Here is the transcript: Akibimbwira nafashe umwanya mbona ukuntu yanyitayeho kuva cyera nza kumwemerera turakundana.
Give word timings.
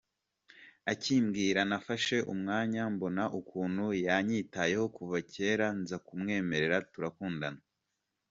Akibimbwira 0.91 1.59
nafashe 1.69 2.17
umwanya 2.33 2.81
mbona 2.93 3.23
ukuntu 3.39 3.85
yanyitayeho 4.05 4.85
kuva 4.97 5.17
cyera 5.31 5.67
nza 5.79 5.97
kumwemerera 6.05 6.77
turakundana. 6.91 7.61